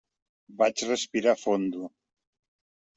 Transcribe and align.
Vaig 0.61 0.83
respirar 0.89 1.37
fondo. 1.43 1.95